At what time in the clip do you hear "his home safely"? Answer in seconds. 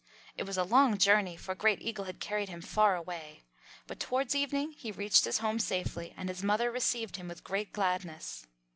5.25-6.11